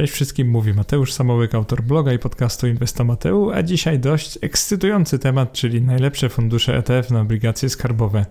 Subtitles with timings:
[0.00, 5.52] Cześć wszystkim, mówi Mateusz Samołyk, autor bloga i podcastu Inwestomateu, a dzisiaj dość ekscytujący temat,
[5.52, 8.26] czyli najlepsze fundusze ETF na obligacje skarbowe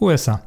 [0.00, 0.38] USA.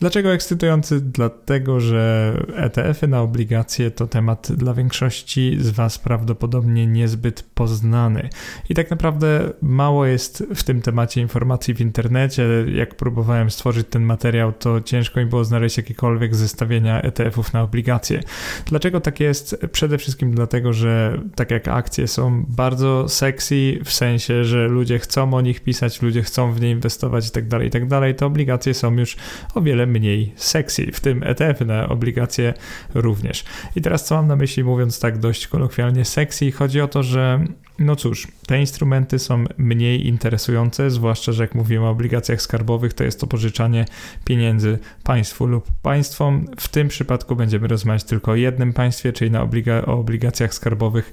[0.00, 1.00] Dlaczego ekscytujący?
[1.00, 8.28] Dlatego, że ETF-y na obligacje to temat dla większości z Was prawdopodobnie niezbyt poznany.
[8.68, 12.46] I tak naprawdę mało jest w tym temacie informacji w internecie.
[12.74, 18.20] Jak próbowałem stworzyć ten materiał, to ciężko mi było znaleźć jakiekolwiek zestawienia ETF-ów na obligacje.
[18.66, 19.56] Dlaczego tak jest?
[19.72, 25.34] Przede wszystkim dlatego, że tak jak akcje są bardzo sexy, w sensie, że ludzie chcą
[25.34, 27.82] o nich pisać, ludzie chcą w nie inwestować i tak dalej, i tak
[28.16, 29.16] to obligacje są już
[29.54, 32.54] o wiele mniej sexy, w tym ETF na obligacje
[32.94, 33.44] również.
[33.76, 36.52] I teraz co mam na myśli mówiąc tak dość kolokwialnie sexy?
[36.52, 37.44] Chodzi o to, że
[37.78, 43.04] no cóż, te instrumenty są mniej interesujące, zwłaszcza, że jak mówimy o obligacjach skarbowych, to
[43.04, 43.84] jest to pożyczanie
[44.24, 46.46] pieniędzy państwu lub państwom.
[46.58, 51.12] W tym przypadku będziemy rozmawiać tylko o jednym państwie, czyli na obliga o obligacjach skarbowych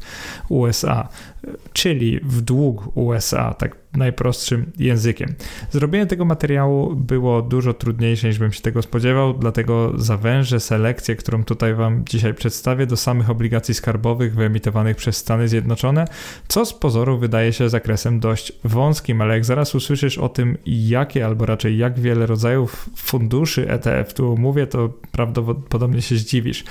[0.50, 1.10] USA,
[1.74, 5.34] czyli w dług USA, tak najprostszym językiem.
[5.72, 11.44] Zrobienie tego materiału było dużo trudniejsze niż bym się tego spodziewał, dlatego zawężę selekcję, którą
[11.44, 16.06] tutaj Wam dzisiaj przedstawię do samych obligacji skarbowych wyemitowanych przez Stany Zjednoczone,
[16.54, 21.26] co z pozoru wydaje się zakresem dość wąskim, ale jak zaraz usłyszysz o tym, jakie
[21.26, 26.64] albo raczej jak wiele rodzajów funduszy ETF tu mówię, to prawdopodobnie się zdziwisz.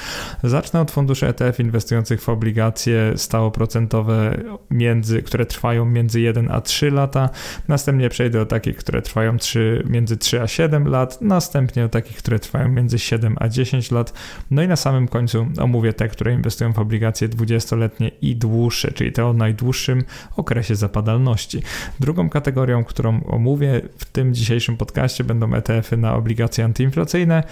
[0.43, 6.91] Zacznę od funduszy ETF inwestujących w obligacje stałoprocentowe, między, które trwają między 1 a 3
[6.91, 7.31] lata.
[7.69, 11.21] Następnie przejdę do takich, które trwają 3, między 3 a 7 lat.
[11.21, 14.13] Następnie do takich, które trwają między 7 a 10 lat.
[14.51, 19.13] No i na samym końcu omówię te, które inwestują w obligacje 20-letnie i dłuższe, czyli
[19.13, 19.33] te o
[19.73, 20.05] najdłuższym
[20.37, 21.63] okresie zapadalności.
[22.01, 27.45] Drugą kategorią, którą omówię w tym dzisiejszym podcaście będą ETF-y na obligacje antyinflacyjne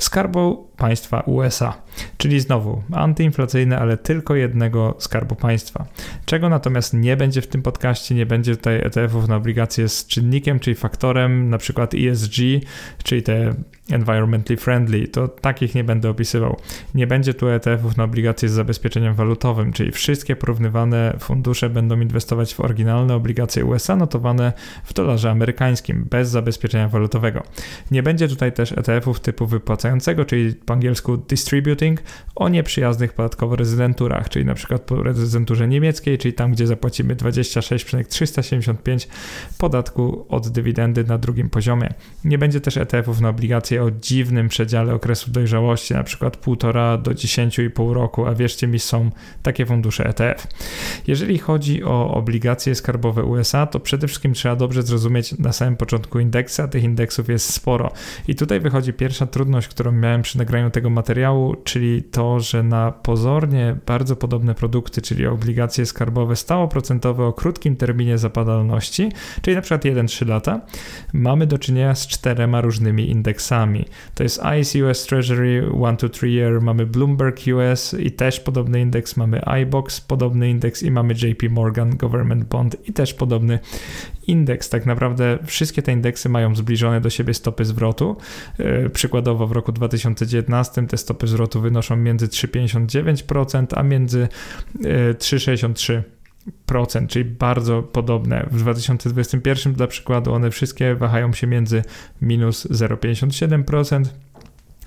[0.00, 1.82] skarbu państwa USA.
[2.16, 5.86] Czyli znowu antyinflacyjne, ale tylko jednego skarbu państwa.
[6.24, 10.60] Czego natomiast nie będzie w tym podcaście, nie będzie tutaj ETF-ów na obligacje z czynnikiem,
[10.60, 12.34] czyli faktorem, na przykład ESG,
[13.02, 13.54] czyli te
[13.90, 16.56] environmentally friendly, to takich nie będę opisywał.
[16.94, 22.54] Nie będzie tu ETF-ów na obligacje z zabezpieczeniem walutowym, czyli wszystkie porównywane fundusze będą inwestować
[22.54, 24.52] w oryginalne obligacje USA notowane
[24.84, 27.42] w dolarze amerykańskim, bez zabezpieczenia walutowego.
[27.90, 32.02] Nie będzie tutaj też ETF-ów typu wypłacającego, czyli po angielsku distributing,
[32.36, 39.08] o nieprzyjaznych podatkowo rezydenturach, czyli na przykład po rezydenturze niemieckiej, czyli tam, gdzie zapłacimy 26,375
[39.58, 41.94] podatku od dywidendy na drugim poziomie.
[42.24, 47.10] Nie będzie też ETF-ów na obligacje o dziwnym przedziale okresu dojrzałości, na przykład 1,5 do
[47.10, 49.10] 10,5 roku, a wierzcie mi, są
[49.42, 50.46] takie fundusze ETF.
[51.06, 56.18] Jeżeli chodzi o obligacje skarbowe USA, to przede wszystkim trzeba dobrze zrozumieć na samym początku
[56.20, 57.92] indeksy, a tych indeksów jest sporo.
[58.28, 62.92] I tutaj wychodzi pierwsza trudność, którą miałem przy nagraniu tego materiału, czyli to, że na
[62.92, 69.84] pozornie bardzo podobne produkty, czyli obligacje skarbowe stałoprocentowe o krótkim terminie zapadalności, czyli na przykład
[69.84, 70.60] 1-3 lata,
[71.12, 73.84] mamy do czynienia z czterema różnymi indeksami.
[74.14, 78.80] To jest ICE US Treasury 1 to 3 year, mamy Bloomberg US i też podobny
[78.80, 83.58] indeks, mamy iBox podobny indeks i mamy JP Morgan Government Bond i też podobny
[84.28, 84.68] indeks.
[84.68, 88.16] Tak naprawdę wszystkie te indeksy mają zbliżone do siebie stopy zwrotu.
[88.58, 94.28] E, przykładowo w roku 2019 te stopy zwrotu wynoszą między 3,59%, a między
[94.82, 96.02] 3,63% e,
[96.66, 98.46] procent, czyli bardzo podobne.
[98.50, 101.82] W 2021 dla przykładu one wszystkie wahają się między
[102.22, 104.04] minus 0,57%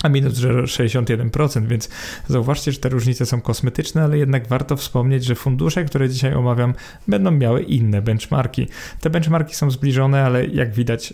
[0.03, 1.89] a minus 0,61%, więc
[2.27, 6.73] zauważcie, że te różnice są kosmetyczne, ale jednak warto wspomnieć, że fundusze, które dzisiaj omawiam,
[7.07, 8.67] będą miały inne benchmarki.
[9.01, 11.13] Te benchmarki są zbliżone, ale jak widać,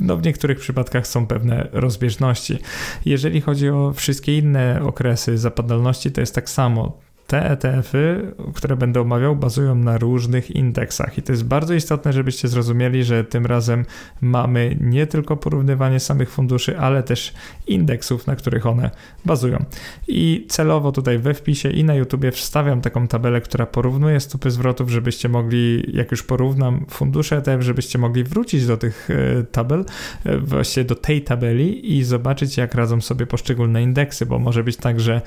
[0.00, 2.58] no w niektórych przypadkach są pewne rozbieżności.
[3.04, 9.00] Jeżeli chodzi o wszystkie inne okresy zapadalności, to jest tak samo te ETF-y, które będę
[9.00, 13.84] omawiał, bazują na różnych indeksach i to jest bardzo istotne, żebyście zrozumieli, że tym razem
[14.20, 17.34] mamy nie tylko porównywanie samych funduszy, ale też
[17.66, 18.90] indeksów, na których one
[19.24, 19.64] bazują.
[20.08, 24.90] I celowo tutaj we wpisie i na YouTubie wstawiam taką tabelę, która porównuje stopy zwrotów,
[24.90, 29.84] żebyście mogli, jak już porównam fundusze ETF, żebyście mogli wrócić do tych e, tabel,
[30.24, 34.76] e, właściwie do tej tabeli i zobaczyć, jak radzą sobie poszczególne indeksy, bo może być
[34.76, 35.22] tak, że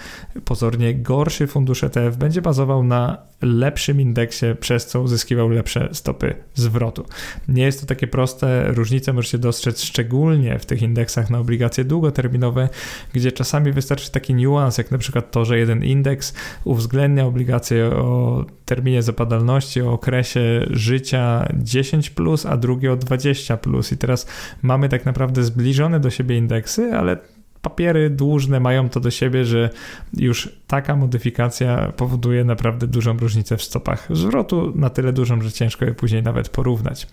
[0.46, 7.06] pozornie gorszy fundusz ETF będzie bazował na lepszym indeksie, przez co uzyskiwał lepsze stopy zwrotu.
[7.48, 12.70] Nie jest to takie proste, różnice możecie dostrzec szczególnie w tych indeksach na obligacje długoterminowe,
[13.14, 16.34] gdzie czasami wystarczy taki niuans, jak na przykład to, że jeden indeks
[16.64, 23.58] uwzględnia obligacje o terminie zapadalności, o okresie życia 10, plus, a drugi o 20.
[23.58, 23.92] Plus.
[23.92, 24.28] I teraz
[24.62, 27.18] mamy tak naprawdę zbliżone do siebie indeksy, ale
[27.62, 29.70] papiery dłużne mają to do siebie, że
[30.14, 35.86] już taka modyfikacja powoduje naprawdę dużą różnicę w stopach zwrotu, na tyle dużą, że ciężko
[35.86, 37.08] je później nawet porównać.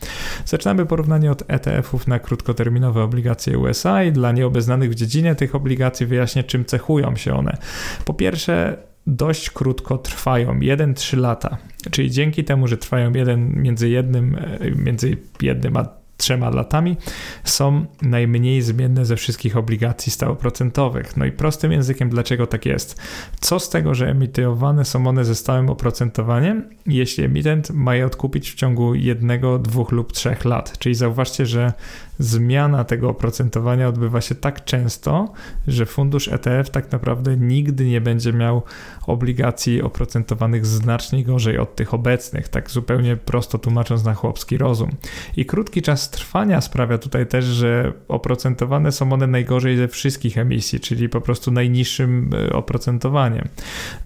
[0.44, 6.06] Zaczynamy porównanie od ETF-ów na krótkoterminowe obligacje USA i dla nieobeznanych w dziedzinie tych obligacji
[6.06, 7.56] wyjaśnię, czym cechują się one.
[8.04, 11.58] Po pierwsze, dość krótko trwają, 1-3 lata.
[11.90, 14.36] Czyli dzięki temu, że trwają jeden, między jednym,
[14.76, 16.96] między jednym a trzema latami
[17.44, 21.16] są najmniej zmienne ze wszystkich obligacji stałoprocentowych.
[21.16, 23.00] No i prostym językiem, dlaczego tak jest?
[23.40, 28.50] Co z tego, że emitowane są one ze stałym oprocentowaniem, jeśli emitent ma je odkupić
[28.50, 30.78] w ciągu jednego, dwóch lub trzech lat?
[30.78, 31.72] Czyli zauważcie, że
[32.18, 35.32] zmiana tego oprocentowania odbywa się tak często,
[35.66, 38.62] że fundusz ETF tak naprawdę nigdy nie będzie miał
[39.06, 44.90] obligacji oprocentowanych znacznie gorzej od tych obecnych, tak zupełnie prosto tłumacząc na chłopski rozum.
[45.36, 50.80] I krótki czas trwania sprawia tutaj też, że oprocentowane są one najgorzej ze wszystkich emisji,
[50.80, 53.48] czyli po prostu najniższym e, oprocentowaniem.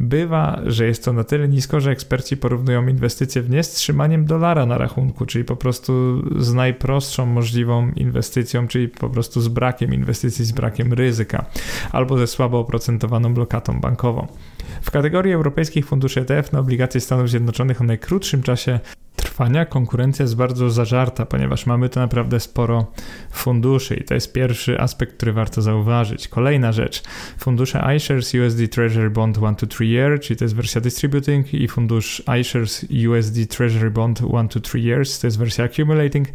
[0.01, 4.25] Bywa, że jest to na tyle nisko, że eksperci porównują inwestycje w nie z trzymaniem
[4.25, 9.95] dolara na rachunku, czyli po prostu z najprostszą możliwą inwestycją, czyli po prostu z brakiem
[9.95, 11.45] inwestycji, z brakiem ryzyka,
[11.93, 14.27] albo ze słabo oprocentowaną blokatą bankową.
[14.83, 18.81] W kategorii europejskich funduszy ETF na obligacje Stanów Zjednoczonych o najkrótszym czasie
[19.33, 22.87] trwania konkurencja jest bardzo zażarta, ponieważ mamy tu naprawdę sporo
[23.31, 26.29] funduszy i to jest pierwszy aspekt, który warto zauważyć.
[26.29, 27.03] Kolejna rzecz,
[27.39, 31.69] fundusze iShares USD Treasury Bond 1 to 3 Year, czyli to jest wersja distributing i
[31.69, 36.29] fundusz iShares USD Treasury Bond 1 to 3 Years, to jest wersja accumulating,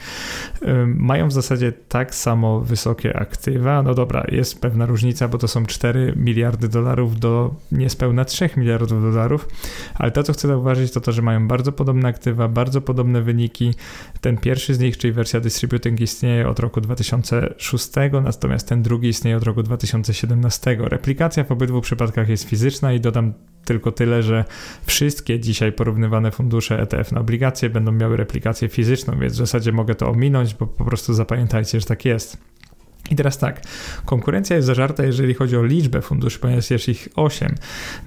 [0.85, 3.83] mają w zasadzie tak samo wysokie aktywa.
[3.83, 9.01] No dobra, jest pewna różnica, bo to są 4 miliardy dolarów do niespełna 3 miliardów
[9.01, 9.47] dolarów,
[9.95, 13.73] ale to, co chcę zauważyć, to to, że mają bardzo podobne aktywa, bardzo podobne wyniki.
[14.21, 17.89] Ten pierwszy z nich, czyli wersja Distributing, istnieje od roku 2006,
[18.23, 20.77] natomiast ten drugi istnieje od roku 2017.
[20.79, 23.33] Replikacja w obydwu przypadkach jest fizyczna i dodam
[23.65, 24.45] tylko tyle, że
[24.85, 29.95] wszystkie dzisiaj porównywane fundusze ETF na obligacje będą miały replikację fizyczną, więc w zasadzie mogę
[29.95, 32.37] to ominąć, bo po prostu zapamiętajcie, że tak jest.
[33.11, 33.61] I teraz tak,
[34.05, 37.55] konkurencja jest zażarta, jeżeli chodzi o liczbę funduszy, ponieważ jest ich 8.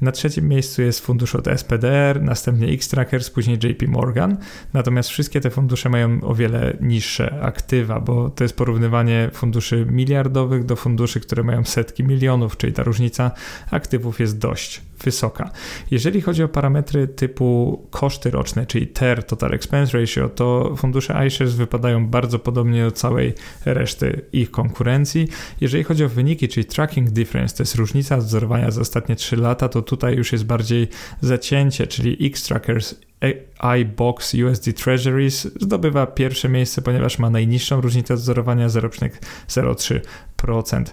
[0.00, 4.36] Na trzecim miejscu jest fundusz od SPDR, następnie X-Trackers, później JP Morgan.
[4.72, 10.64] Natomiast wszystkie te fundusze mają o wiele niższe aktywa, bo to jest porównywanie funduszy miliardowych
[10.64, 13.30] do funduszy, które mają setki milionów, czyli ta różnica
[13.70, 15.50] aktywów jest dość wysoka.
[15.90, 21.54] Jeżeli chodzi o parametry typu koszty roczne, czyli TER, Total Expense Ratio, to fundusze iShares
[21.54, 24.89] wypadają bardzo podobnie do całej reszty ich konkurencji.
[25.60, 29.68] Jeżeli chodzi o wyniki, czyli Tracking Difference, to jest różnica wzorowania za ostatnie 3 lata,
[29.68, 30.88] to tutaj już jest bardziej
[31.20, 32.94] zacięcie, czyli X-Trackers
[33.58, 40.84] iBox USD Treasuries zdobywa pierwsze miejsce, ponieważ ma najniższą różnicę wzorowania 0,03%.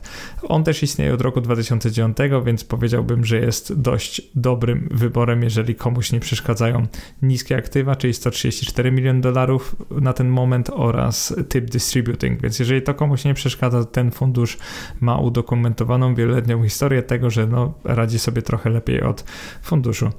[0.43, 6.11] On też istnieje od roku 2009, więc powiedziałbym, że jest dość dobrym wyborem, jeżeli komuś
[6.11, 6.87] nie przeszkadzają
[7.21, 12.41] niskie aktywa, czyli 134 miliony dolarów na ten moment oraz typ distributing.
[12.41, 14.57] Więc jeżeli to komuś nie przeszkadza, ten fundusz
[14.99, 19.23] ma udokumentowaną wieloletnią historię tego, że no, radzi sobie trochę lepiej od
[19.61, 20.09] funduszu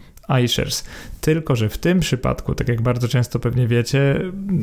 [0.44, 0.84] iShares.
[1.20, 4.20] Tylko, że w tym przypadku, tak jak bardzo często pewnie wiecie,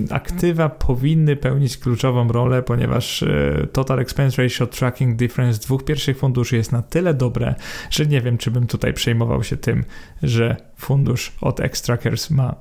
[0.09, 6.55] aktywa powinny pełnić kluczową rolę, ponieważ e, Total Expense Ratio Tracking Difference dwóch pierwszych funduszy
[6.55, 7.55] jest na tyle dobre,
[7.89, 9.83] że nie wiem, czy bym tutaj przejmował się tym,
[10.23, 12.55] że fundusz od X-Trackers ma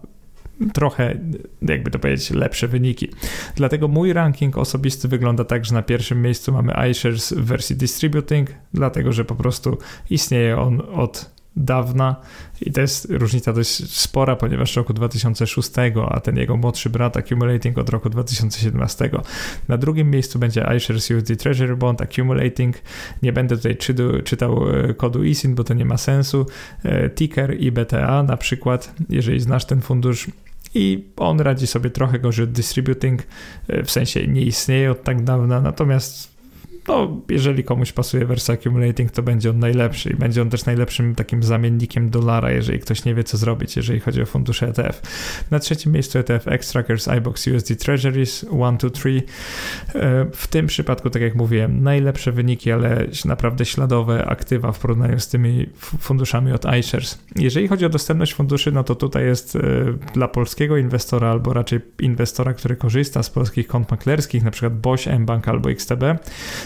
[0.72, 1.18] trochę,
[1.62, 3.08] jakby to powiedzieć, lepsze wyniki.
[3.56, 8.50] Dlatego mój ranking osobisty wygląda tak, że na pierwszym miejscu mamy iShares w wersji distributing,
[8.74, 9.78] dlatego że po prostu
[10.10, 12.16] istnieje on od dawna
[12.60, 15.70] i to jest różnica dość spora, ponieważ roku 2006,
[16.08, 19.10] a ten jego młodszy brat Accumulating od roku 2017.
[19.68, 22.76] Na drugim miejscu będzie iShares USD Treasury Bond Accumulating.
[23.22, 23.76] Nie będę tutaj
[24.24, 26.46] czytał e, kodu ISIN, bo to nie ma sensu.
[26.82, 30.26] E, ticker i BTA na przykład, jeżeli znasz ten fundusz,
[30.74, 33.22] i on radzi sobie trochę gorzej od distributing,
[33.68, 36.33] e, w sensie nie istnieje od tak dawna, natomiast
[36.88, 41.14] no, jeżeli komuś pasuje wersja accumulating, to będzie on najlepszy i będzie on też najlepszym
[41.14, 45.02] takim zamiennikiem dolara, jeżeli ktoś nie wie, co zrobić, jeżeli chodzi o fundusze ETF.
[45.50, 49.22] Na trzecim miejscu ETF X-Trackers iBox USD Treasuries 1, 2, 3.
[50.32, 55.28] W tym przypadku, tak jak mówiłem, najlepsze wyniki, ale naprawdę śladowe aktywa w porównaniu z
[55.28, 57.18] tymi funduszami od iShares.
[57.36, 59.60] Jeżeli chodzi o dostępność funduszy, no to tutaj jest e,
[60.14, 65.06] dla polskiego inwestora, albo raczej inwestora, który korzysta z polskich kont maklerskich, na przykład BOŚ,
[65.06, 66.02] mBank albo XTB,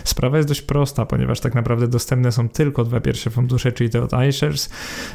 [0.08, 4.02] Sprawa jest dość prosta, ponieważ tak naprawdę dostępne są tylko dwa pierwsze fundusze, czyli te
[4.02, 4.70] od iShares.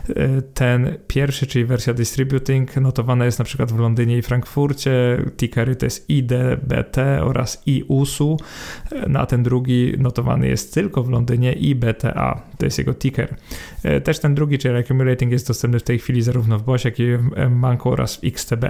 [0.10, 5.18] E, ten pierwszy, czyli wersja distributing, notowana jest na przykład w Londynie i Frankfurcie.
[5.38, 8.38] Tickery to jest IDBT oraz IUSU,
[8.92, 13.36] e, a ten drugi notowany jest tylko w Londynie IBTA, to jest jego ticker.
[13.84, 17.00] E, też ten drugi, czyli Accumulating jest dostępny w tej chwili zarówno w BOS, jak
[17.00, 18.66] i w Manco oraz w XTB.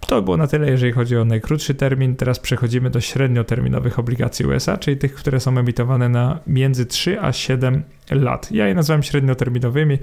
[0.00, 2.16] To było na tyle, jeżeli chodzi o najkrótszy termin.
[2.16, 7.32] Teraz przechodzimy do średnioterminowych obligacji USA, czyli tych, które są emitowane na między 3 a
[7.32, 8.52] 7 lat.
[8.52, 9.98] Ja je nazywam średnioterminowymi.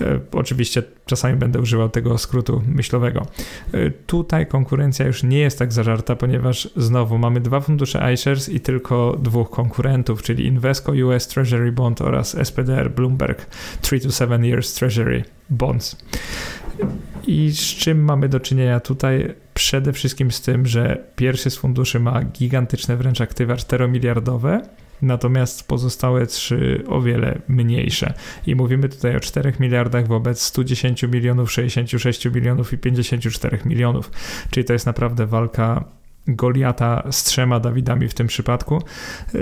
[0.00, 3.26] E, oczywiście czasami będę używał tego skrótu myślowego.
[3.72, 8.60] E, tutaj konkurencja już nie jest tak zażarta, ponieważ znowu mamy dwa fundusze iShares i
[8.60, 13.46] tylko dwóch konkurentów, czyli Invesco US Treasury Bond oraz SPDR Bloomberg
[13.80, 15.96] 3 to 7 Years Treasury Bonds.
[17.26, 19.34] I z czym mamy do czynienia tutaj?
[19.54, 24.60] Przede wszystkim z tym, że pierwszy z funduszy ma gigantyczne wręcz aktywa 4-miliardowe,
[25.02, 28.14] natomiast pozostałe trzy o wiele mniejsze.
[28.46, 34.10] I mówimy tutaj o 4 miliardach wobec 110 milionów, 66 milionów i 54 milionów.
[34.50, 35.84] Czyli to jest naprawdę walka
[36.28, 38.82] Goliata z trzema Dawidami w tym przypadku.
[39.34, 39.40] Yy,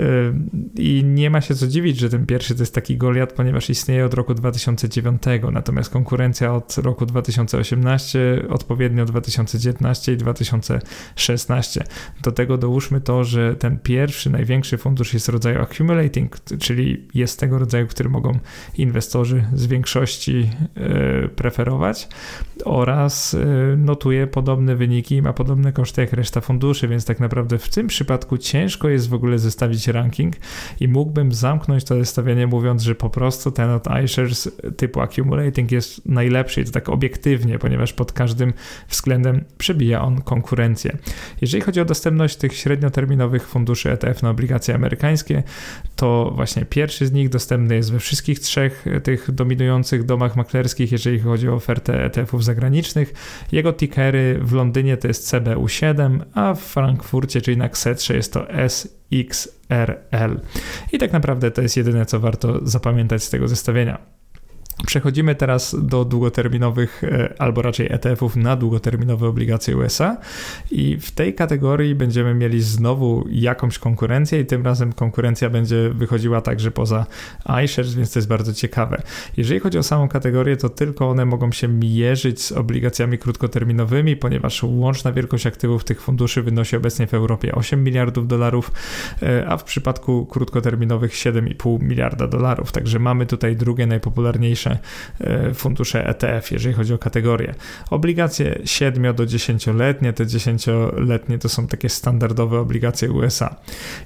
[0.75, 4.05] I nie ma się co dziwić, że ten pierwszy to jest taki Goliat, ponieważ istnieje
[4.05, 11.83] od roku 2009, natomiast konkurencja od roku 2018, odpowiednio 2019 i 2016.
[12.23, 17.59] Do tego dołóżmy to, że ten pierwszy, największy fundusz jest rodzaju accumulating, czyli jest tego
[17.59, 18.39] rodzaju, który mogą
[18.77, 22.07] inwestorzy z większości yy, preferować
[22.65, 27.19] oraz yy, notuje podobne wyniki i ma podobne koszty jak reszta funduszy funduszy, więc tak
[27.19, 30.35] naprawdę w tym przypadku ciężko jest w ogóle zestawić ranking
[30.79, 36.05] i mógłbym zamknąć to zestawienie mówiąc, że po prostu ten od iShares typu accumulating jest
[36.05, 38.53] najlepszy i to tak obiektywnie, ponieważ pod każdym
[38.89, 40.97] względem przebija on konkurencję.
[41.41, 45.43] Jeżeli chodzi o dostępność tych średnioterminowych funduszy ETF na obligacje amerykańskie,
[45.95, 51.19] to właśnie pierwszy z nich dostępny jest we wszystkich trzech tych dominujących domach maklerskich, jeżeli
[51.19, 53.13] chodzi o ofertę ETF-ów zagranicznych.
[53.51, 58.47] Jego tickery w Londynie to jest CBU7, a w Frankfurcie, czyli na Ksetrze jest to
[58.67, 60.39] SXRL.
[60.91, 64.14] I tak naprawdę to jest jedyne, co warto zapamiętać z tego zestawienia.
[64.87, 70.17] Przechodzimy teraz do długoterminowych, e, albo raczej ETF-ów na długoterminowe obligacje USA
[70.71, 76.41] i w tej kategorii będziemy mieli znowu jakąś konkurencję i tym razem konkurencja będzie wychodziła
[76.41, 77.05] także poza
[77.63, 79.01] iShares, więc to jest bardzo ciekawe.
[79.37, 84.63] Jeżeli chodzi o samą kategorię, to tylko one mogą się mierzyć z obligacjami krótkoterminowymi, ponieważ
[84.63, 88.71] łączna wielkość aktywów tych funduszy wynosi obecnie w Europie 8 miliardów dolarów,
[89.23, 92.71] e, a w przypadku krótkoterminowych 7,5 miliarda dolarów.
[92.71, 94.64] Także mamy tutaj drugie najpopularniejsze
[95.21, 97.55] E, fundusze ETF, jeżeli chodzi o kategorie.
[97.89, 103.55] Obligacje 7 do 10-letnie, te 10-letnie to są takie standardowe obligacje USA.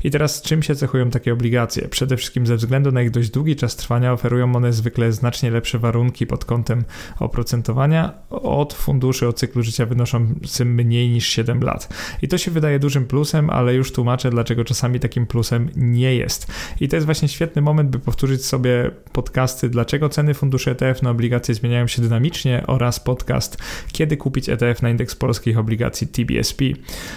[0.04, 1.88] I teraz czym się cechują takie obligacje?
[1.88, 5.80] Przede wszystkim ze względu na ich dość długi czas trwania oferują one zwykle znacznie lepsze
[5.80, 6.84] warunki pod kątem
[7.20, 11.90] oprocentowania od funduszy o cyklu życia wynoszącym mniej niż 7 lat.
[12.22, 16.48] I to się wydaje dużym plusem, ale już tłumaczę, dlaczego czasami takim plusem nie jest.
[16.80, 21.02] I to jest właśnie świetny moment, by powtórzyć sobie podcasty, dlaczego ceny funduszy fundusze ETF
[21.02, 23.58] na obligacje zmieniają się dynamicznie oraz podcast
[23.92, 26.66] Kiedy kupić ETF na indeks polskich obligacji TBSP,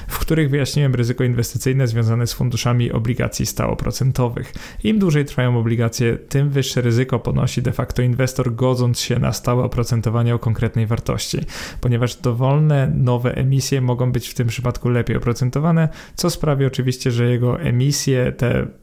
[0.09, 4.53] w których wyjaśniłem ryzyko inwestycyjne związane z funduszami obligacji stałoprocentowych.
[4.85, 9.65] Im dłużej trwają obligacje, tym wyższe ryzyko ponosi de facto inwestor, godząc się na stałe
[9.65, 11.39] oprocentowanie o konkretnej wartości,
[11.81, 17.31] ponieważ dowolne nowe emisje mogą być w tym przypadku lepiej oprocentowane, co sprawi oczywiście, że
[17.31, 18.82] jego emisje, te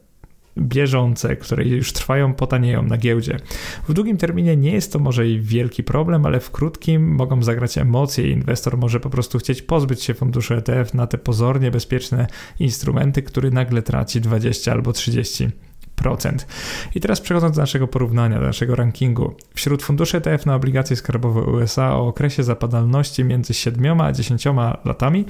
[0.60, 3.36] bieżące, które już trwają, potanieją na giełdzie.
[3.88, 7.78] W długim terminie nie jest to może i wielki problem, ale w krótkim mogą zagrać
[7.78, 12.26] emocje i inwestor może po prostu chcieć pozbyć się funduszu ETF na te pozornie bezpieczne
[12.58, 15.50] instrumenty, który nagle traci 20 albo 30
[16.94, 19.34] i teraz przechodząc do naszego porównania, do naszego rankingu.
[19.54, 24.44] Wśród funduszy ETF na obligacje skarbowe USA o okresie zapadalności między 7 a 10
[24.84, 25.24] latami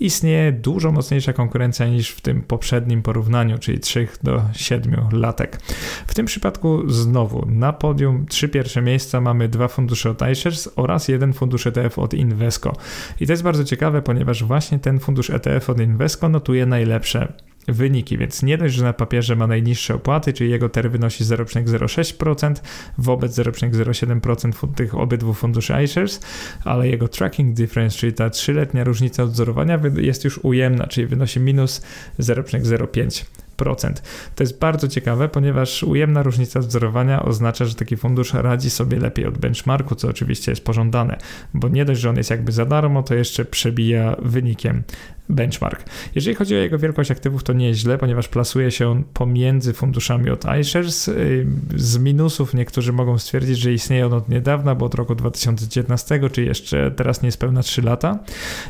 [0.00, 5.60] istnieje dużo mocniejsza konkurencja niż w tym poprzednim porównaniu, czyli 3 do 7 latek.
[6.06, 11.08] W tym przypadku znowu na podium trzy pierwsze miejsca mamy dwa fundusze od iShares oraz
[11.08, 12.72] jeden fundusz ETF od Invesco.
[13.20, 17.32] I to jest bardzo ciekawe, ponieważ właśnie ten fundusz ETF od Invesco notuje najlepsze
[17.68, 22.54] wyniki, więc nie dość, że na papierze ma najniższe opłaty, czyli jego TER wynosi 0,06%
[22.98, 26.20] wobec 0,07% tych obydwu funduszy iShares,
[26.64, 31.82] ale jego tracking difference, czyli ta trzyletnia różnica odzorowania jest już ujemna, czyli wynosi minus
[32.20, 33.92] 0,05%.
[34.34, 39.26] To jest bardzo ciekawe, ponieważ ujemna różnica wzorowania oznacza, że taki fundusz radzi sobie lepiej
[39.26, 41.18] od benchmarku, co oczywiście jest pożądane,
[41.54, 44.82] bo nie dość, że on jest jakby za darmo, to jeszcze przebija wynikiem
[45.28, 45.84] benchmark.
[46.14, 49.72] Jeżeli chodzi o jego wielkość aktywów, to nie jest źle, ponieważ plasuje się on pomiędzy
[49.72, 51.08] funduszami od iShares.
[51.08, 56.30] Y, z minusów niektórzy mogą stwierdzić, że istnieje on od niedawna, bo od roku 2019,
[56.32, 58.18] czy jeszcze teraz niespełna 3 lata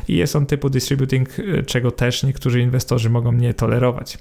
[0.07, 4.17] i jest on typu distributing, y, czego też niektórzy inwestorzy mogą nie tolerować.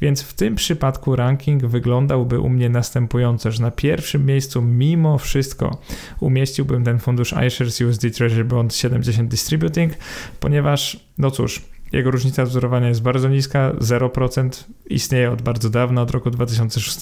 [0.00, 5.78] Więc w tym przypadku ranking wyglądałby u mnie następująco, że na pierwszym miejscu mimo wszystko
[6.20, 9.92] umieściłbym ten fundusz iShares USD Treasury Bond 70 Distributing,
[10.40, 16.10] ponieważ no cóż, jego różnica wzorowania jest bardzo niska, 0%, istnieje od bardzo dawna, od
[16.10, 16.98] roku 2006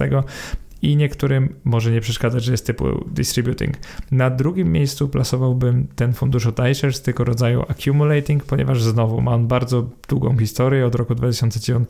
[0.83, 3.75] i niektórym może nie przeszkadzać, że jest typu distributing.
[4.11, 9.47] Na drugim miejscu plasowałbym ten fundusz od iShares tylko rodzaju accumulating, ponieważ znowu ma on
[9.47, 11.89] bardzo długą historię od roku 2009,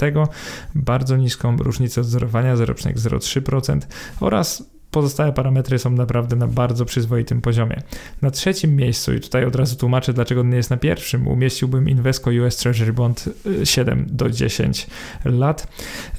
[0.75, 3.81] bardzo niską różnicę wzorowania 0,03%
[4.21, 7.83] oraz pozostałe parametry są naprawdę na bardzo przyzwoitym poziomie.
[8.23, 12.31] Na trzecim miejscu, i tutaj od razu tłumaczę, dlaczego nie jest na pierwszym, umieściłbym Invesco
[12.31, 13.29] US Treasury Bond
[13.65, 14.87] 7 y, do 10
[15.25, 15.69] lat.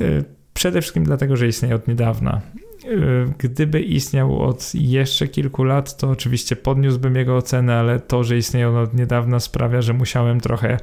[0.01, 2.41] Y, przede wszystkim dlatego, że istnieje od niedawna.
[2.87, 8.37] Y, gdyby istniał od jeszcze kilku lat, to oczywiście podniósłbym jego ocenę, ale to, że
[8.37, 10.77] istnieje on od niedawna sprawia, że musiałem trochę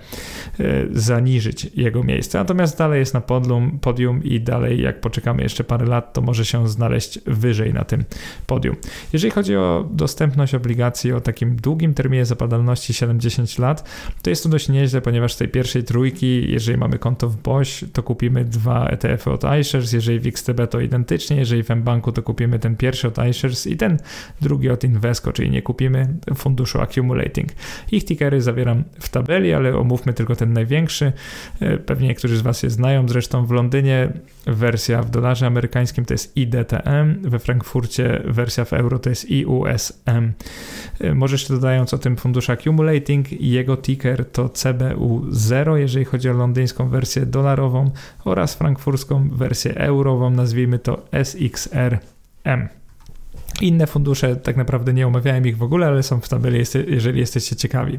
[0.60, 2.38] y, zaniżyć jego miejsce.
[2.38, 6.44] Natomiast dalej jest na podium, podium i dalej, jak poczekamy jeszcze parę lat, to może
[6.44, 8.04] się znaleźć wyżej na tym
[8.46, 8.76] podium.
[9.12, 13.88] Jeżeli chodzi o dostępność obligacji o takim długim terminie zapadalności 70 lat,
[14.22, 17.84] to jest to dość nieźle, ponieważ z tej pierwszej trójki, jeżeli mamy konto w BOŚ,
[17.92, 22.12] to kupimy dwa ETF-y od iShares, jeżeli w XTB to identycznie, jeżeli w mBank banku,
[22.12, 23.98] to kupimy ten pierwszy od iShares i ten
[24.40, 27.48] drugi od Invesco, czyli nie kupimy funduszu Accumulating.
[27.92, 31.12] Ich tickery zawieram w tabeli, ale omówmy tylko ten największy.
[31.60, 33.08] E, pewnie niektórzy z Was je znają.
[33.08, 34.12] Zresztą w Londynie
[34.46, 40.32] wersja w dolarze amerykańskim to jest IDTM, we Frankfurcie wersja w euro to jest IUSM.
[41.00, 46.32] E, może jeszcze dodając o tym funduszu Accumulating, jego ticker to CBU0, jeżeli chodzi o
[46.32, 47.90] londyńską wersję dolarową
[48.24, 51.98] oraz frankfurską wersję eurową, nazwijmy to SXR
[52.44, 52.81] RM.
[53.60, 57.56] Inne fundusze, tak naprawdę nie omawiałem ich w ogóle, ale są w tabeli, jeżeli jesteście
[57.56, 57.96] ciekawi.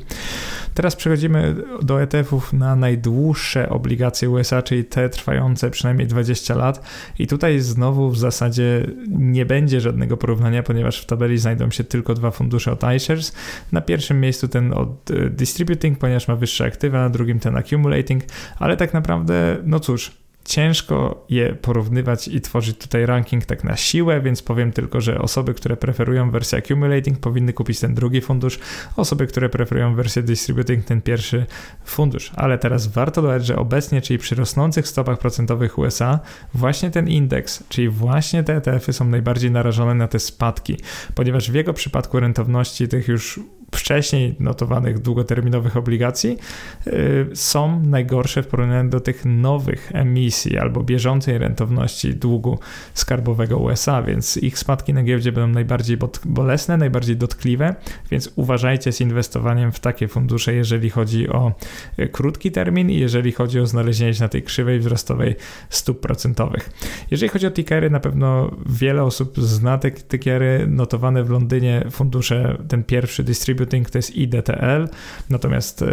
[0.73, 6.81] Teraz przechodzimy do ETF-ów na najdłuższe obligacje USA, czyli te trwające przynajmniej 20 lat.
[7.19, 12.13] I tutaj znowu w zasadzie nie będzie żadnego porównania, ponieważ w tabeli znajdą się tylko
[12.13, 13.33] dwa fundusze od iShares.
[13.71, 18.23] Na pierwszym miejscu ten od e, Distributing, ponieważ ma wyższe aktywa, na drugim ten Accumulating,
[18.59, 24.21] ale tak naprawdę, no cóż, ciężko je porównywać i tworzyć tutaj ranking tak na siłę,
[24.21, 28.59] więc powiem tylko, że osoby, które preferują wersję accumulating powinny kupić ten drugi fundusz,
[28.95, 31.45] osoby, które preferują wersję distributing ten pierwszy
[31.85, 32.31] fundusz.
[32.35, 36.19] Ale teraz warto dodać, że obecnie, czyli przy rosnących stopach procentowych USA,
[36.53, 40.77] właśnie ten indeks, czyli właśnie te ETF-y są najbardziej narażone na te spadki,
[41.15, 43.39] ponieważ w jego przypadku rentowności tych już
[43.73, 46.37] wcześniej notowanych długoterminowych obligacji
[46.87, 52.59] y, są najgorsze w porównaniu do tych nowych emisji albo bieżącej rentowności długu
[52.93, 57.75] skarbowego USA, więc ich spadki na giełdzie będą najbardziej bolesne, najbardziej dotkliwe,
[58.11, 61.51] więc uważajcie z inwestowaniem w takie fundusze, jeżeli chodzi o
[61.99, 65.35] y, krótki termin i jeżeli chodzi o znalezienie się na tej krzywej wzrostowej
[65.69, 66.69] stóp procentowych.
[67.11, 72.57] Jeżeli chodzi o tickery, na pewno wiele osób zna te tickery notowane w Londynie, fundusze,
[72.67, 74.87] ten pierwszy dystrybutor Distributing to jest IDTL,
[75.29, 75.87] natomiast e,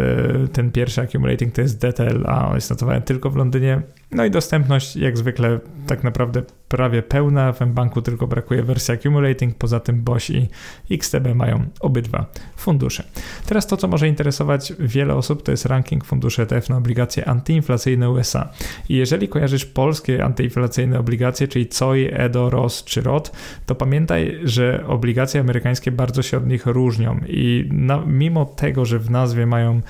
[0.53, 3.81] ten pierwszy Accumulating to jest DTLA, on jest notowany tylko w Londynie.
[4.11, 9.55] No i dostępność jak zwykle tak naprawdę prawie pełna, w banku tylko brakuje wersji Accumulating,
[9.55, 10.49] poza tym BOŚ i
[10.91, 12.25] XTB mają obydwa
[12.57, 13.03] fundusze.
[13.45, 18.09] Teraz to, co może interesować wiele osób, to jest ranking funduszy ETF na obligacje antyinflacyjne
[18.09, 18.49] USA.
[18.89, 23.31] I jeżeli kojarzysz polskie antyinflacyjne obligacje, czyli COI, EDO, ROS czy ROT,
[23.65, 28.99] to pamiętaj, że obligacje amerykańskie bardzo się od nich różnią i na, mimo tego, że
[28.99, 29.81] w nazwie mają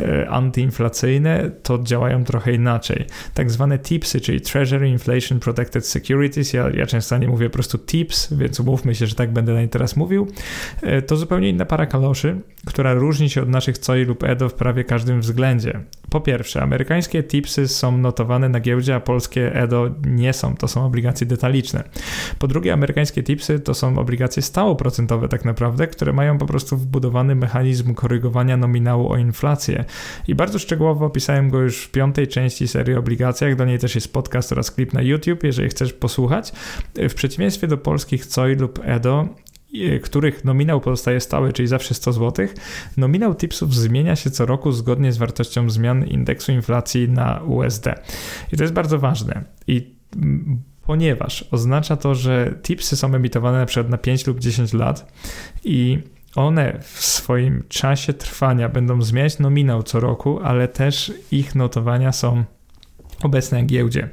[0.00, 3.06] e, antyinflacyjne, to działają trochę inaczej.
[3.34, 6.23] Tak zwane TIPSy, czyli Treasury Inflation Protected Security
[6.54, 9.60] Ja, ja często nie mówię po prostu tips, więc umówmy się, że tak będę na
[9.60, 10.28] nie teraz mówił,
[10.82, 14.54] e, to zupełnie inna para kaloszy, która różni się od naszych COI lub EDO w
[14.54, 15.80] prawie każdym względzie.
[16.10, 20.86] Po pierwsze, amerykańskie tipsy są notowane na giełdzie, a polskie EDO nie są, to są
[20.86, 21.84] obligacje detaliczne.
[22.38, 27.34] Po drugie, amerykańskie tipsy to są obligacje stałoprocentowe tak naprawdę, które mają po prostu wbudowany
[27.34, 29.84] mechanizm korygowania nominału o inflację.
[30.28, 34.12] I bardzo szczegółowo opisałem go już w piątej części serii obligacjach, do niej też jest
[34.12, 36.52] podcast oraz klip na YouTube, jeżeli chcesz posłuchać.
[36.94, 39.28] W przeciwieństwie do polskich COI lub EDO,
[40.02, 42.46] których nominał pozostaje stały, czyli zawsze 100 zł,
[42.96, 47.86] nominał tipsów zmienia się co roku zgodnie z wartością zmian indeksu inflacji na USD.
[48.52, 49.44] I to jest bardzo ważne.
[49.66, 49.94] I
[50.86, 55.12] ponieważ oznacza to, że tipsy są emitowane na przykład na 5 lub 10 lat
[55.64, 55.98] i
[56.36, 62.44] one w swoim czasie trwania będą zmieniać nominał co roku, ale też ich notowania są
[63.24, 64.08] obecne na giełdzie.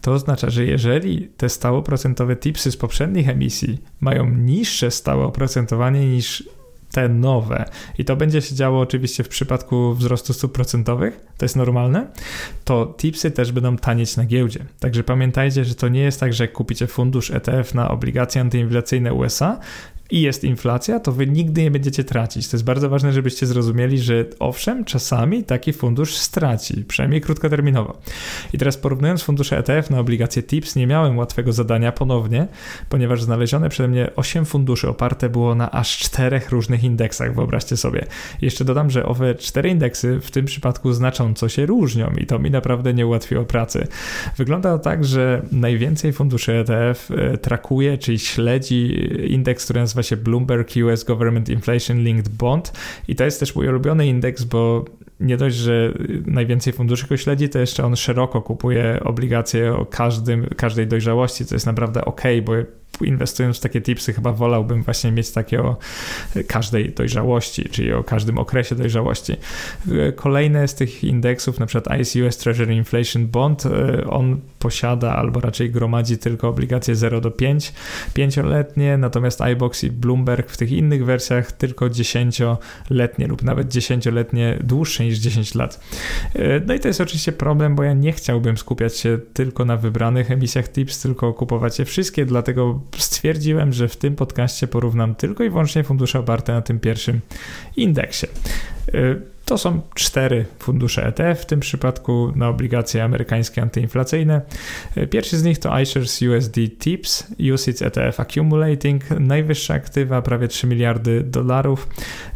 [0.00, 6.44] To oznacza, że jeżeli te stałoprocentowe tipsy z poprzednich emisji mają niższe stałe oprocentowanie niż
[6.92, 7.64] te nowe,
[7.98, 12.06] i to będzie się działo oczywiście w przypadku wzrostu stóp procentowych, to jest normalne,
[12.64, 14.64] to tipsy też będą tanieć na giełdzie.
[14.80, 19.58] Także pamiętajcie, że to nie jest tak, że kupicie fundusz ETF na obligacje antyinflacyjne USA,
[20.12, 22.48] i jest inflacja, to wy nigdy nie będziecie tracić.
[22.48, 27.98] To jest bardzo ważne, żebyście zrozumieli, że owszem, czasami taki fundusz straci, przynajmniej krótkoterminowo.
[28.52, 32.48] I teraz porównując fundusze ETF na obligacje TIPS, nie miałem łatwego zadania ponownie,
[32.88, 38.06] ponieważ znalezione przeze mnie 8 funduszy oparte było na aż czterech różnych indeksach, wyobraźcie sobie.
[38.42, 42.50] Jeszcze dodam, że owe cztery indeksy w tym przypadku znacząco się różnią i to mi
[42.50, 43.86] naprawdę nie ułatwiło pracy.
[44.36, 50.16] Wygląda to tak, że najwięcej funduszy ETF e, trakuje, czyli śledzi indeks, który nazywa nazywa
[50.16, 52.72] się Bloomberg US Government Inflation Linked Bond
[53.08, 54.84] i to jest też mój ulubiony indeks, bo
[55.20, 55.92] nie dość, że
[56.26, 61.54] najwięcej funduszy go śledzi, to jeszcze on szeroko kupuje obligacje o każdym, każdej dojrzałości, co
[61.54, 62.52] jest naprawdę ok, bo
[63.00, 65.76] inwestując w takie tipsy, chyba wolałbym właśnie mieć takie o
[66.46, 69.36] każdej dojrzałości, czyli o każdym okresie dojrzałości.
[70.16, 75.70] Kolejne z tych indeksów, na przykład ICUS Treasury Inflation Bond, e, on posiada albo raczej
[75.70, 77.72] gromadzi tylko obligacje 0 do 5,
[78.14, 85.04] 5-letnie, natomiast iBox i Bloomberg w tych innych wersjach tylko 10-letnie lub nawet 10-letnie dłuższe
[85.04, 85.80] niż 10 lat.
[86.34, 89.76] E, no i to jest oczywiście problem, bo ja nie chciałbym skupiać się tylko na
[89.76, 95.44] wybranych emisjach TIPS, tylko kupować je wszystkie, dlatego stwierdziłem, że w tym podcaście porównam tylko
[95.44, 97.20] i wyłącznie fundusze oparte na tym pierwszym
[97.76, 98.26] indeksie.
[98.94, 104.40] Y, to są cztery fundusze ETF, w tym przypadku na obligacje amerykańskie antyinflacyjne.
[104.96, 110.66] Y, pierwszy z nich to iShares USD TIPS, USIC ETF Accumulating, najwyższa aktywa, prawie 3
[110.66, 111.88] miliardy dolarów.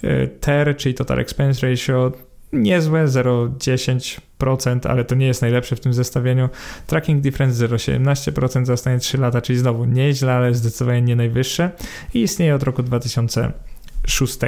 [0.04, 2.12] Y, TER, czyli Total Expense Ratio,
[2.52, 6.48] niezłe, 0,10%, ale to nie jest najlepsze w tym zestawieniu.
[6.86, 11.70] Tracking difference 0,17% za ostatnie 3 lata, czyli znowu nieźle, ale zdecydowanie nie najwyższe
[12.14, 14.38] i istnieje od roku 2006.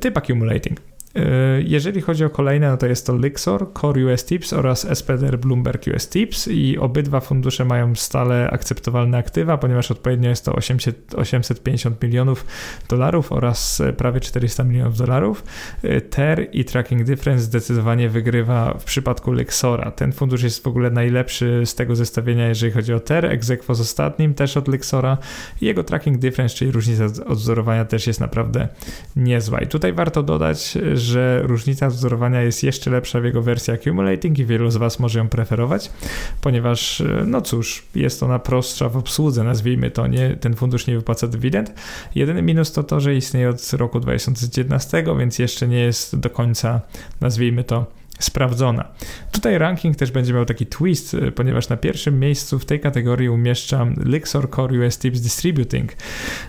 [0.00, 0.80] Typ accumulating.
[1.18, 5.38] E, jeżeli chodzi o kolejne, no to jest to Lixor, Core US Tips oraz SPDR
[5.38, 11.14] Bloomberg US Tips i obydwa fundusze mają stale akceptowalne aktywa, ponieważ odpowiednio jest to 800,
[11.14, 12.46] 850 milionów
[12.88, 15.44] dolarów oraz prawie 400 milionów dolarów.
[15.82, 19.90] E, TER i Tracking Difference zdecydowanie wygrywa w przypadku Lixora.
[19.90, 23.80] Ten fundusz jest w ogóle najlepszy z tego zestawienia, jeżeli chodzi o TER, egzekwo z
[23.80, 25.18] ostatnim też od Lixora.
[25.60, 28.68] Jego Tracking Difference, czyli różnica odzorowania też jest naprawdę
[29.16, 29.60] niezła.
[29.60, 31.07] I tutaj warto dodać, że
[31.42, 35.28] różnica wzorowania jest jeszcze lepsza w jego wersji Accumulating i wielu z Was może ją
[35.28, 35.90] preferować,
[36.40, 40.96] ponieważ, e, no cóż, jest ona prostsza w obsłudze, nazwijmy to, nie, ten fundusz nie
[40.96, 41.74] wypłaca dywidend.
[42.14, 46.80] Jedyny minus to to, że istnieje od roku 2019, więc jeszcze nie jest do końca,
[47.20, 47.86] nazwijmy to,
[48.18, 48.88] sprawdzona.
[49.32, 53.28] Tutaj ranking też będzie miał taki twist, e, ponieważ na pierwszym miejscu w tej kategorii
[53.28, 55.92] umieszczam Lixor Core US Tips Distributing,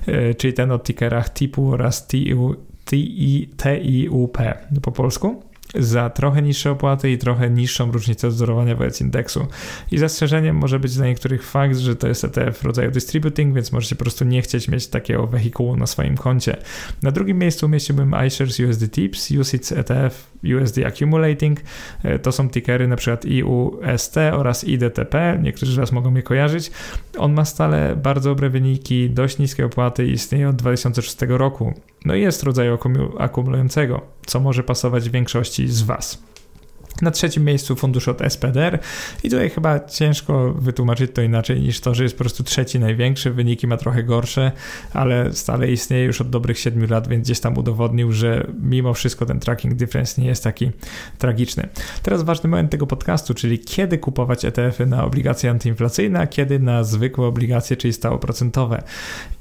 [0.08, 2.56] e, czyli ten o tickerach typu oraz TIU
[2.90, 4.38] TIUP
[4.82, 9.48] po polsku za trochę niższe opłaty i trochę niższą różnicę wzorowania wobec indeksu.
[9.92, 13.96] I zastrzeżeniem może być dla niektórych fakt, że to jest ETF rodzaju distributing, więc możecie
[13.96, 16.58] po prostu nie chcieć mieć takiego wehikułu na swoim koncie.
[17.04, 21.60] Na drugim miejscu umieściłbym iShares USD Tips, USITS ETF USD Accumulating.
[22.04, 25.40] E, to są tickery przykład IUST oraz IDTP.
[25.42, 26.72] Niektórzy z Was mogą je kojarzyć.
[27.18, 31.74] On ma stale bardzo dobre wyniki, dość niskie opłaty i istnieje od 2006 roku.
[32.06, 32.78] No i jest rodzaju
[33.20, 36.29] akumulującego, co może pasować większości z Was.
[37.02, 38.80] Na trzecim miejscu fundusz od SPDR
[39.24, 43.32] i tutaj chyba ciężko wytłumaczyć to inaczej niż to, że jest po prostu trzeci największy,
[43.32, 44.52] wyniki ma trochę gorsze,
[44.94, 49.26] ale stale istnieje już od dobrych 7 lat, więc gdzieś tam udowodnił, że mimo wszystko
[49.26, 50.72] ten tracking difference nie jest taki
[51.18, 51.70] tragiczny.
[52.04, 56.84] Teraz ważny moment tego podcastu, czyli kiedy kupować ETF-y na obligacje antyinflacyjne, a kiedy na
[56.84, 58.84] zwykłe obligacje, czyli stałoprocentowe.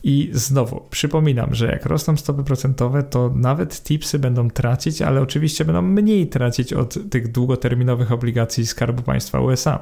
[0.02, 5.64] I znowu przypominam, że jak rosną stopy procentowe, to nawet tipsy będą tracić, ale oczywiście
[5.64, 9.78] będą mniej tracić od tych długoterminowych obligacji Skarbu Państwa USA,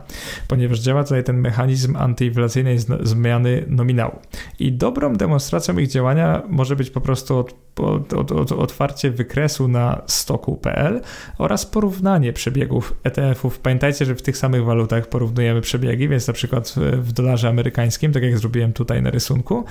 [0.48, 4.18] ponieważ działa tutaj ten mechanizm antyinflacyjnej zmiany nominału.
[4.58, 10.02] I dobrą demonstracją ich działania może być po prostu od od, od, otwarcie wykresu na
[10.06, 11.00] stoku.pl
[11.38, 13.58] oraz porównanie przebiegów ETF-ów.
[13.58, 18.22] Pamiętajcie, że w tych samych walutach porównujemy przebiegi, więc na przykład w dolarze amerykańskim, tak
[18.22, 19.64] jak zrobiłem tutaj na rysunku.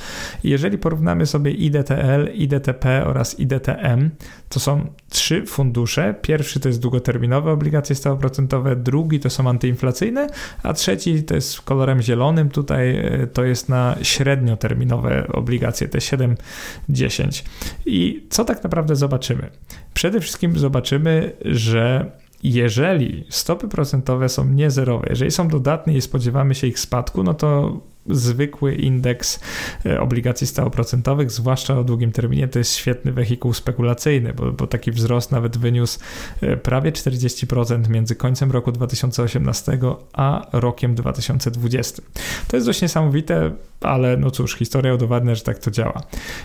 [0.43, 4.10] Jeżeli porównamy sobie IDTL, IDTP oraz IDTM,
[4.49, 6.15] to są trzy fundusze.
[6.21, 10.28] Pierwszy to jest długoterminowe obligacje stałoprocentowe, drugi to są antyinflacyjne,
[10.63, 12.49] a trzeci to jest kolorem zielonym.
[12.49, 17.43] Tutaj e, to jest na średnioterminowe obligacje, te 7-10.
[17.86, 19.49] I co tak naprawdę zobaczymy?
[19.93, 22.12] Przede wszystkim zobaczymy, że
[22.43, 27.80] jeżeli stopy procentowe są niezerowe, jeżeli są dodatnie i spodziewamy się ich spadku, no to
[28.09, 29.39] zwykły indeks
[29.85, 34.91] e, obligacji stałoprocentowych, zwłaszcza o długim terminie, to jest świetny wehikuł spekulacyjny, bo, bo taki
[34.91, 35.99] wzrost nawet wyniósł
[36.41, 39.79] e, prawie 40% między końcem roku 2018
[40.13, 42.01] a rokiem 2020.
[42.47, 46.01] To jest dość niesamowite, ale no cóż, historia udowadnia, że tak to działa.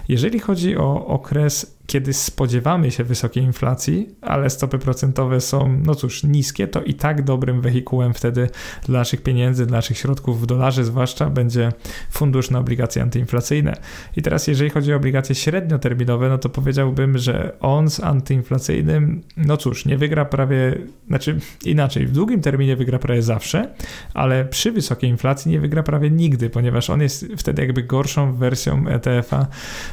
[0.08, 6.24] Jeżeli chodzi o okres kiedy spodziewamy się wysokiej inflacji, ale stopy procentowe są, no cóż,
[6.24, 8.50] niskie, to i tak dobrym wehikułem wtedy
[8.86, 11.72] dla naszych pieniędzy, dla naszych środków w dolarze zwłaszcza będzie
[12.10, 13.76] fundusz na obligacje antyinflacyjne.
[14.16, 19.56] I teraz jeżeli chodzi o obligacje średnioterminowe, no to powiedziałbym, że on z antyinflacyjnym, no
[19.56, 23.74] cóż, nie wygra prawie, znaczy inaczej, w długim terminie wygra prawie zawsze,
[24.14, 28.88] ale przy wysokiej inflacji nie wygra prawie nigdy, ponieważ on jest wtedy jakby gorszą wersją
[28.88, 29.46] ETF-a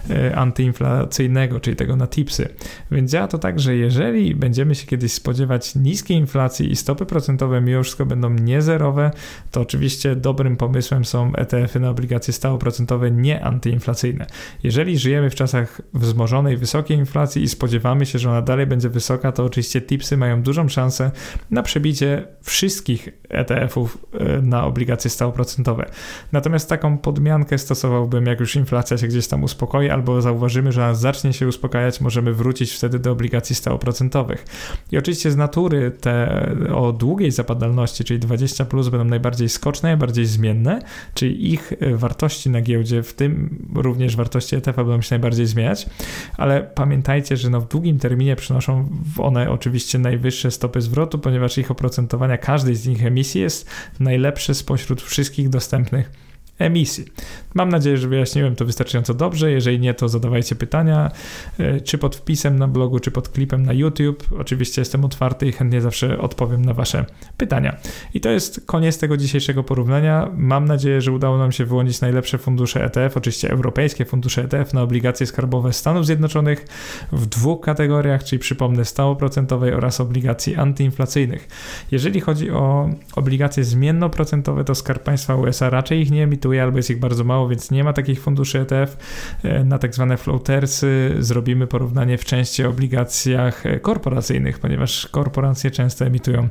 [0.09, 2.49] e, antyinflacyjnego, czyli tego na tipsy.
[2.91, 7.61] Więc działa to tak, że jeżeli będziemy się kiedyś spodziewać niskiej inflacji i stopy procentowe
[7.61, 9.11] mimo wszystko będą niezerowe,
[9.51, 14.25] to oczywiście dobrym pomysłem są ETF-y na obligacje stałoprocentowe nie antyinflacyjne.
[14.63, 19.31] Jeżeli żyjemy w czasach wzmożonej, wysokiej inflacji i spodziewamy się, że ona dalej będzie wysoka,
[19.31, 21.11] to oczywiście tipsy mają dużą szansę
[21.51, 25.89] na przebicie wszystkich ETF-ów e, na obligacje stałoprocentowe.
[26.31, 30.93] Natomiast taką podmiankę stosowałbym, jak już inflacja się gdzieś tam uspokoi, albo zauważymy, że ona
[30.93, 34.45] zacznie się uspokajać możemy wrócić wtedy do obligacji stałoprocentowych.
[34.91, 40.25] I oczywiście z natury te o długiej zapadalności, czyli 20, plus, będą najbardziej skoczne, najbardziej
[40.25, 40.79] zmienne,
[41.13, 45.89] czyli ich wartości na giełdzie, w tym również wartości ETF będą się najbardziej zmieniać,
[46.37, 51.71] ale pamiętajcie, że no w długim terminie przynoszą one oczywiście najwyższe stopy zwrotu, ponieważ ich
[51.71, 56.26] oprocentowania każdej z nich emisji jest najlepsze spośród wszystkich dostępnych
[56.59, 57.05] emisji.
[57.53, 59.51] Mam nadzieję, że wyjaśniłem to wystarczająco dobrze.
[59.51, 61.11] Jeżeli nie, to zadawajcie pytania,
[61.59, 64.23] e, czy pod wpisem na blogu, czy pod klipem na YouTube.
[64.39, 67.05] Oczywiście jestem otwarty i chętnie zawsze odpowiem na Wasze
[67.37, 67.77] pytania.
[68.13, 70.31] I to jest koniec tego dzisiejszego porównania.
[70.37, 74.81] Mam nadzieję, że udało nam się wyłonić najlepsze fundusze ETF, oczywiście europejskie fundusze ETF na
[74.81, 76.65] obligacje skarbowe Stanów Zjednoczonych
[77.11, 81.47] w dwóch kategoriach, czyli przypomnę stałoprocentowej oraz obligacji antyinflacyjnych.
[81.91, 86.89] Jeżeli chodzi o obligacje zmiennoprocentowe, to Skarb Państwa USA raczej ich nie emituje albo jest
[86.89, 88.97] ich bardzo mało, więc nie ma takich funduszy ETF.
[89.43, 96.49] E, na tak zwane floatersy zrobimy porównanie w części obligacjach korporacyjnych, ponieważ korporacje często emitują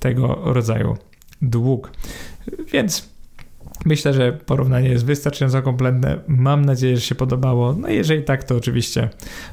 [0.00, 0.96] tego rodzaju
[1.42, 1.90] dług.
[2.72, 3.11] Więc
[3.84, 6.18] Myślę, że porównanie jest wystarczająco kompletne.
[6.28, 7.72] Mam nadzieję, że się podobało.
[7.72, 9.08] No jeżeli tak, to oczywiście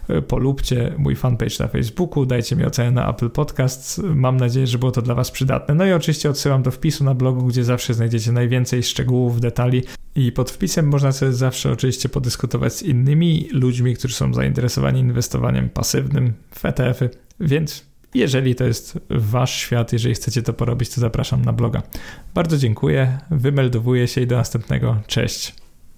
[0.09, 4.01] e, polubcie mój fanpage na Facebooku, dajcie mi ocenę na Apple Podcasts.
[4.15, 5.75] Mam nadzieję, że było to dla Was przydatne.
[5.75, 9.83] No i oczywiście odsyłam do wpisu na blogu, gdzie zawsze znajdziecie najwięcej szczegółów, detali
[10.15, 15.69] i pod wpisem można sobie zawsze oczywiście podyskutować z innymi ludźmi, którzy są zainteresowani inwestowaniem
[15.69, 21.45] pasywnym w ETF-y, więc jeżeli to jest wasz świat, jeżeli chcecie to porobić, to zapraszam
[21.45, 21.83] na bloga.
[22.33, 24.97] Bardzo dziękuję, wymeldowuję się i do następnego.
[25.07, 25.58] Cześć.